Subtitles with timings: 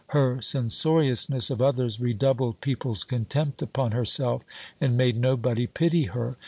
[0.07, 4.41] Her censoriousness of others redoubled people's contempt upon herself,
[4.81, 6.37] and made nobody pity her.